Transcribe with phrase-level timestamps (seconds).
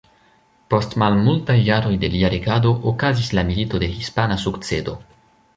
[0.73, 5.01] Post malmultaj jaroj de lia regado okazis la Milito de hispana sukcedo.